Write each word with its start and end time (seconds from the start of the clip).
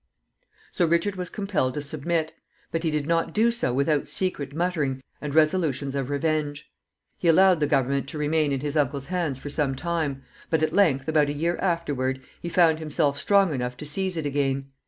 So 0.71 0.87
Richard 0.87 1.15
was 1.15 1.29
compelled 1.29 1.75
to 1.75 1.81
submit; 1.83 2.33
but 2.71 2.81
he 2.81 2.89
did 2.89 3.05
not 3.05 3.35
do 3.35 3.51
so 3.51 3.71
without 3.71 4.07
secret 4.07 4.51
muttering, 4.51 5.03
and 5.21 5.35
resolutions 5.35 5.93
of 5.93 6.09
revenge. 6.09 6.71
He 7.19 7.27
allowed 7.27 7.59
the 7.59 7.67
government 7.67 8.09
to 8.09 8.17
remain 8.17 8.51
in 8.51 8.61
his 8.61 8.75
uncle's 8.75 9.05
hands 9.13 9.37
for 9.37 9.51
some 9.51 9.75
time, 9.75 10.23
but 10.49 10.63
at 10.63 10.73
length, 10.73 11.07
about 11.07 11.29
a 11.29 11.33
year 11.33 11.55
afterward, 11.57 12.19
he 12.41 12.49
found 12.49 12.79
himself 12.79 13.19
strong 13.19 13.53
enough 13.53 13.77
to 13.77 13.85
seize 13.85 14.17
it 14.17 14.25
again. 14.25 14.71